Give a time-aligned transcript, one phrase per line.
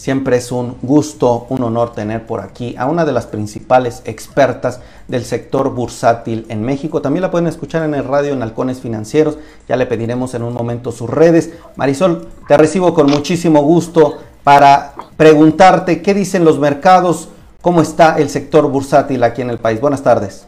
[0.00, 4.80] Siempre es un gusto, un honor tener por aquí a una de las principales expertas
[5.08, 7.02] del sector bursátil en México.
[7.02, 9.36] También la pueden escuchar en el radio en Halcones Financieros.
[9.68, 11.50] Ya le pediremos en un momento sus redes.
[11.76, 17.28] Marisol, te recibo con muchísimo gusto para preguntarte qué dicen los mercados,
[17.60, 19.82] cómo está el sector bursátil aquí en el país.
[19.82, 20.46] Buenas tardes.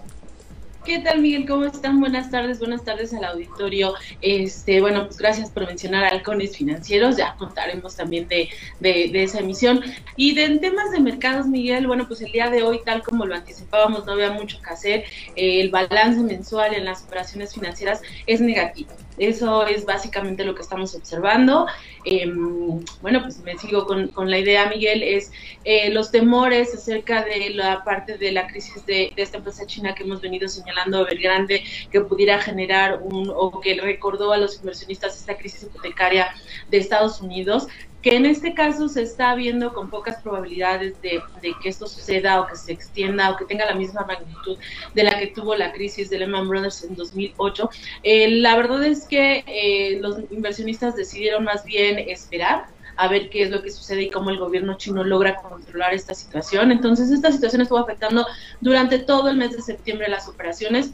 [0.85, 1.47] ¿Qué tal, Miguel?
[1.47, 2.01] ¿Cómo están?
[2.01, 3.95] Buenas tardes, buenas tardes al auditorio.
[4.21, 7.17] Este, bueno, pues gracias por mencionar halcones financieros.
[7.17, 8.49] Ya contaremos también de,
[8.81, 9.81] de, esa emisión.
[10.17, 13.27] Y de, en temas de mercados, Miguel, bueno, pues el día de hoy, tal como
[13.27, 15.05] lo anticipábamos, no había mucho que hacer.
[15.37, 18.91] Eh, el balance mensual en las operaciones financieras es negativo.
[19.19, 21.67] Eso es básicamente lo que estamos observando.
[22.05, 25.31] Em, bueno, pues me sigo con, con la idea, Miguel, es
[25.65, 29.95] eh, los temores acerca de la parte de la crisis de, de esta empresa china
[29.95, 35.19] que hemos venido señalando Belgrande que pudiera generar un, o que recordó a los inversionistas
[35.19, 36.29] esta crisis hipotecaria
[36.71, 37.69] de Estados Unidos,
[38.03, 41.23] que en este caso se está viendo con pocas probabilidades de,
[41.63, 44.59] que esto suceda o que se extienda o que tenga la misma magnitud
[44.95, 47.71] de la que tuvo la crisis de Lehman Brothers en 2008.
[48.03, 53.43] Eh, la verdad es que eh, los inversionistas decidieron más bien esperar a ver qué
[53.43, 56.71] es lo que sucede y cómo el gobierno chino logra controlar esta situación.
[56.73, 58.27] Entonces, esta situación estuvo afectando
[58.61, 60.93] durante todo el mes de septiembre las operaciones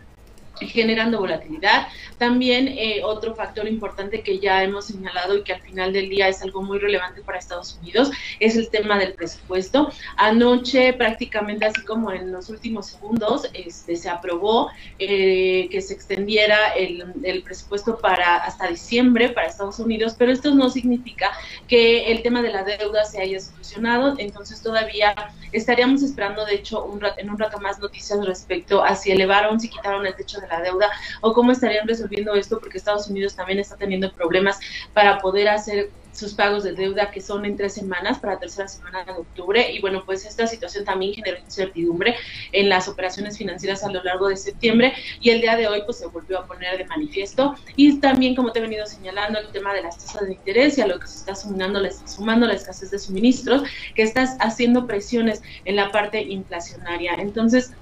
[0.60, 1.88] generando volatilidad.
[2.18, 6.28] También eh, otro factor importante que ya hemos señalado y que al final del día
[6.28, 9.90] es algo muy relevante para Estados Unidos es el tema del presupuesto.
[10.16, 16.68] Anoche prácticamente así como en los últimos segundos este, se aprobó eh, que se extendiera
[16.74, 17.04] el,
[17.44, 21.30] presupuesto para hasta diciembre para Estados Unidos, pero esto no significa
[21.68, 25.14] que el tema de la deuda se haya solucionado, entonces todavía
[25.52, 29.68] estaríamos esperando de hecho un en un rato más noticias respecto a si elevaron, si
[29.68, 33.58] quitaron el techo de la deuda o cómo estarían resolviendo esto porque Estados Unidos también
[33.58, 34.58] está teniendo problemas
[34.92, 38.66] para poder hacer sus pagos de deuda que son en tres semanas para la tercera
[38.66, 39.70] semana de octubre.
[39.70, 42.16] Y bueno pues esta situación también generó incertidumbre
[42.52, 45.98] en las operaciones financieras a lo largo de septiembre y el día de hoy pues
[45.98, 47.54] se volvió a poner de manifiesto.
[47.76, 50.80] Y también como te he venido señalando el tema de las tasas de interés y
[50.80, 53.62] a lo que se está sumando, sumando la escasez de suministros
[53.94, 57.14] que estás haciendo presiones en la parte inflacionaria.
[57.14, 57.72] Entonces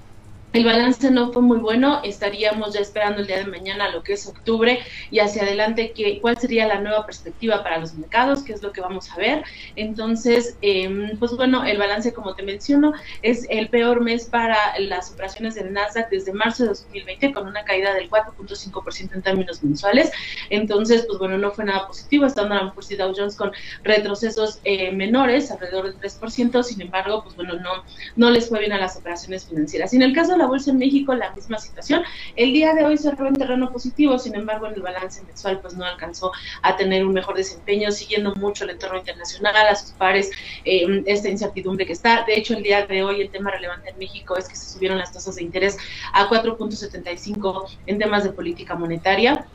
[0.57, 4.13] el balance no fue muy bueno, estaríamos ya esperando el día de mañana lo que
[4.13, 4.79] es octubre
[5.11, 8.71] y hacia adelante que, cuál sería la nueva perspectiva para los mercados, qué es lo
[8.71, 9.43] que vamos a ver.
[9.75, 15.11] Entonces, em, pues bueno, el balance, como te menciono, es el peor mes para las
[15.11, 20.11] operaciones del Nasdaq desde marzo de 2020 con una caída del 4.5% en términos mensuales.
[20.49, 23.51] Entonces, pues bueno, no fue nada positivo, estando la Poor's Dow Jones con
[23.83, 27.83] retrocesos eh, menores, alrededor del 3%, sin embargo, pues bueno, no,
[28.15, 29.93] no les fue bien a las operaciones financieras.
[29.93, 32.03] Y en el caso la bolsa en México la misma situación.
[32.35, 35.75] El día de hoy cerró en terreno positivo, sin embargo en el balance mensual pues
[35.75, 36.31] no alcanzó
[36.61, 40.31] a tener un mejor desempeño, siguiendo mucho el entorno internacional, a sus pares,
[40.65, 42.23] eh, esta incertidumbre que está.
[42.25, 44.97] De hecho, el día de hoy el tema relevante en México es que se subieron
[44.97, 45.77] las tasas de interés
[46.13, 49.45] a 4.75 en temas de política monetaria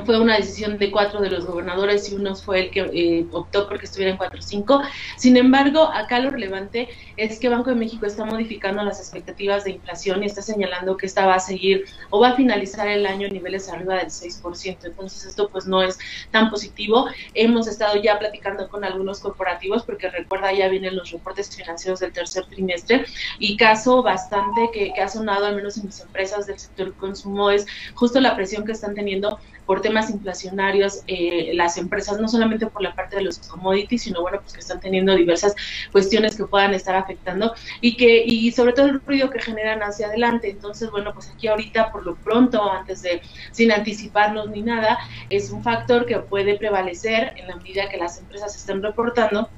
[0.00, 3.68] fue una decisión de cuatro de los gobernadores y uno fue el que eh, optó
[3.68, 4.82] porque estuviera en 4.5.
[5.16, 9.72] Sin embargo, acá lo relevante es que Banco de México está modificando las expectativas de
[9.72, 13.26] inflación y está señalando que esta va a seguir o va a finalizar el año
[13.26, 14.78] en niveles arriba del 6%.
[14.84, 15.98] Entonces, esto pues no es
[16.30, 17.08] tan positivo.
[17.34, 22.12] Hemos estado ya platicando con algunos corporativos porque recuerda, ya vienen los reportes financieros del
[22.12, 23.04] tercer trimestre
[23.38, 27.50] y caso bastante que, que ha sonado, al menos en mis empresas del sector consumo,
[27.50, 29.38] es justo la presión que están teniendo
[29.72, 34.20] por temas inflacionarios eh, las empresas, no solamente por la parte de los commodities, sino
[34.20, 35.54] bueno, pues que están teniendo diversas
[35.90, 40.08] cuestiones que puedan estar afectando y que, y sobre todo el ruido que generan hacia
[40.08, 40.50] adelante.
[40.50, 44.98] Entonces, bueno, pues aquí ahorita por lo pronto, antes de, sin anticiparnos ni nada,
[45.30, 49.48] es un factor que puede prevalecer en la medida que las empresas estén reportando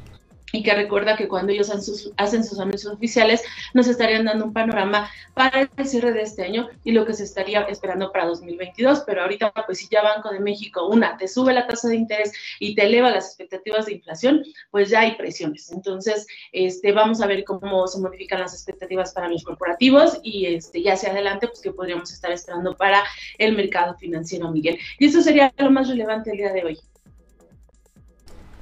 [0.54, 1.68] y que recuerda que cuando ellos
[2.16, 3.42] hacen sus, anuncios oficiales
[3.74, 7.24] nos estarían dando un panorama para el cierre de este año y lo que se
[7.24, 11.52] estaría esperando para 2022, pero ahorita pues si ya Banco de México, una, te sube
[11.52, 15.72] la tasa de interés y te eleva las expectativas de inflación, pues ya hay presiones.
[15.72, 20.82] Entonces, este, vamos a ver cómo se modifican las expectativas para los corporativos y este,
[20.82, 23.02] ya hacia adelante, pues que podríamos estar esperando para
[23.38, 24.78] el mercado financiero, Miguel.
[25.00, 26.78] Y eso sería lo más relevante el día de hoy.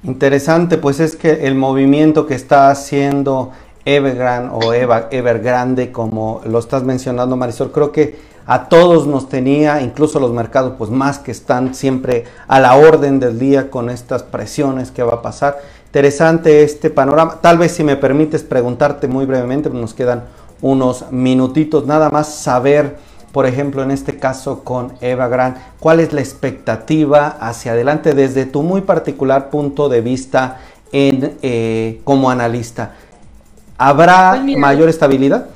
[0.03, 3.51] Interesante, pues es que el movimiento que está haciendo
[3.85, 9.81] Evergrande o Eva, Evergrande, como lo estás mencionando Marisol, creo que a todos nos tenía,
[9.81, 14.23] incluso los mercados, pues más que están siempre a la orden del día con estas
[14.23, 15.59] presiones que va a pasar.
[15.85, 17.39] Interesante este panorama.
[17.39, 20.25] Tal vez si me permites preguntarte muy brevemente, nos quedan
[20.61, 22.97] unos minutitos, nada más saber
[23.33, 28.45] por ejemplo, en este caso con Eva Gran, ¿cuál es la expectativa hacia adelante desde
[28.45, 30.59] tu muy particular punto de vista
[30.93, 32.93] en, eh, como analista.
[33.77, 35.49] ¿Habrá pues mayor estabilidad?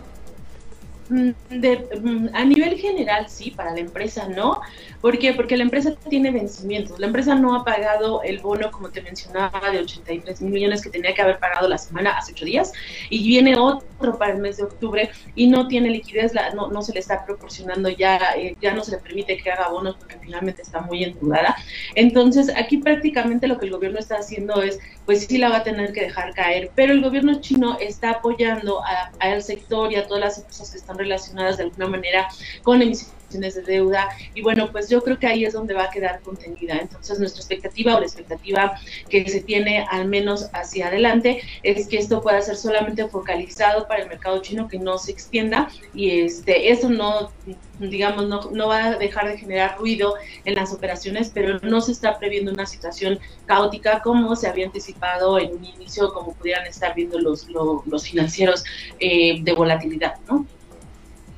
[1.10, 4.60] Mm, mm, a nivel general sí, para la empresa no.
[5.02, 5.34] ¿Por qué?
[5.34, 7.00] Porque la empresa tiene vencimientos.
[7.00, 10.90] La empresa no ha pagado el bono, como te mencionaba, de 83 mil millones que
[10.90, 12.72] tenía que haber pagado la semana hace ocho días
[13.10, 16.94] y viene otro para el mes de octubre y no tiene liquidez, no, no se
[16.94, 20.62] le está proporcionando ya, eh, ya no se le permite que haga bonos porque finalmente
[20.62, 21.56] está muy endeudada.
[21.96, 25.64] Entonces, aquí prácticamente lo que el gobierno está haciendo es, pues sí la va a
[25.64, 28.82] tener que dejar caer, pero el gobierno chino está apoyando
[29.20, 32.28] al sector y a todas las empresas que están relacionadas de alguna manera
[32.64, 35.90] con emisiones de deuda y bueno, pues yo creo que ahí es donde va a
[35.90, 36.78] quedar contenida.
[36.80, 38.80] Entonces nuestra expectativa o la expectativa
[39.10, 44.04] que se tiene al menos hacia adelante es que esto pueda ser solamente focalizado para
[44.04, 47.32] el mercado chino, que no se extienda y este eso no
[47.80, 50.16] digamos, no, no va a dejar de generar ruido
[50.46, 55.38] en las operaciones, pero no se está previendo una situación caótica como se había anticipado
[55.40, 58.64] en un inicio, como pudieran estar viendo los, los, financieros
[59.00, 60.46] eh, de volatilidad, ¿no?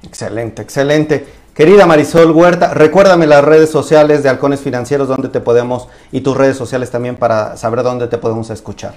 [0.03, 1.25] Excelente, excelente.
[1.59, 6.37] Querida Marisol Huerta, recuérdame las redes sociales de Halcones Financieros donde te podemos y tus
[6.37, 8.93] redes sociales también para saber dónde te podemos escuchar.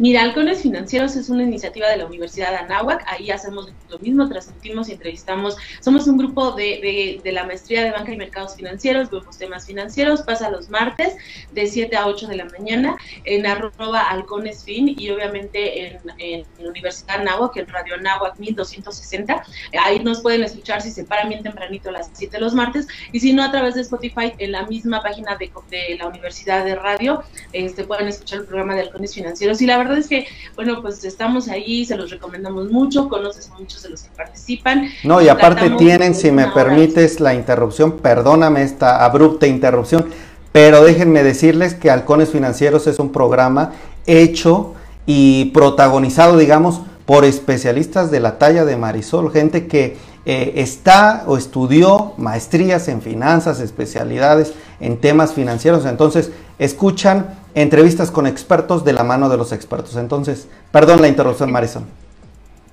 [0.00, 3.04] Mira, Halcones Financieros es una iniciativa de la Universidad de Anáhuac.
[3.06, 5.58] Ahí hacemos lo mismo, transmitimos y entrevistamos.
[5.82, 10.22] Somos un grupo de, de, la maestría de banca y mercados financieros, vemos temas financieros.
[10.22, 11.16] Pasa los martes
[11.52, 15.88] de 7 a 8 de la mañana en arroba halconesfin y obviamente
[16.18, 19.44] en, la Universidad Anáhuac, en Radio Anáhuac 1260.
[19.84, 23.20] Ahí nos pueden escuchar si se paran bien tempranito a las 7 los martes y
[23.20, 26.74] si no a través de Spotify en la misma página de, de la Universidad de
[26.74, 29.60] Radio este, pueden escuchar el programa de Halcones Financieros.
[29.60, 30.26] Y la verdad es que,
[30.56, 34.88] bueno, pues estamos ahí, se los recomendamos mucho, conoces a muchos de los que participan.
[35.04, 40.06] No, y aparte tienen, si me permites la interrupción, perdóname esta abrupta interrupción,
[40.52, 43.72] pero déjenme decirles que Halcones Financieros es un programa
[44.06, 44.74] hecho
[45.06, 49.96] y protagonizado, digamos, por especialistas de la talla de Marisol, gente que
[50.26, 55.86] eh, está o estudió maestrías en finanzas, especialidades en temas financieros.
[55.86, 56.30] Entonces,
[56.60, 59.96] escuchan entrevistas con expertos de la mano de los expertos.
[59.96, 61.84] Entonces, perdón la interrupción, Marisol.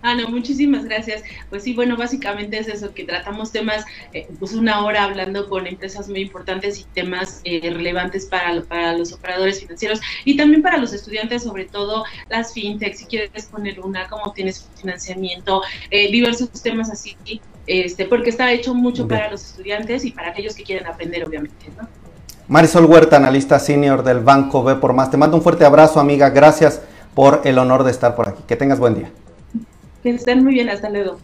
[0.03, 1.23] Ah, no, muchísimas gracias.
[1.49, 5.65] Pues sí, bueno, básicamente es eso, que tratamos temas, eh, pues una hora hablando con
[5.65, 10.77] empresas muy importantes y temas eh, relevantes para, para los operadores financieros y también para
[10.77, 16.49] los estudiantes, sobre todo las fintechs, si quieres poner una, cómo tienes financiamiento, eh, diversos
[16.61, 17.17] temas así,
[17.65, 21.65] este, porque está hecho mucho para los estudiantes y para aquellos que quieren aprender, obviamente,
[21.75, 22.06] ¿no?
[22.49, 25.11] Marisol Huerta, analista senior del Banco B por Más.
[25.11, 26.29] Te mando un fuerte abrazo, amiga.
[26.29, 26.81] Gracias
[27.13, 28.41] por el honor de estar por aquí.
[28.47, 29.11] Que tengas buen día.
[30.01, 30.69] Que estén muy bien.
[30.69, 31.17] Hasta luego.